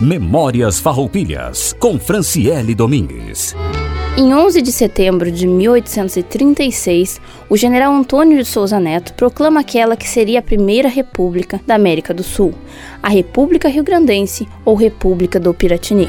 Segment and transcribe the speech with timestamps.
[0.00, 3.54] Memórias Farroupilhas, com Franciele Domingues.
[4.16, 10.08] Em 11 de setembro de 1836, o general Antônio de Souza Neto proclama aquela que
[10.08, 12.54] seria a primeira república da América do Sul,
[13.02, 16.08] a República Rio-Grandense ou República do Piratini.